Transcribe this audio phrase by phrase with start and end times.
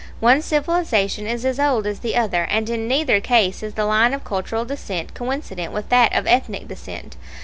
[0.19, 4.15] One civilization is as old as the other; and in neither case is the line
[4.15, 7.17] of cultural descent coincident with that of ethnic descent.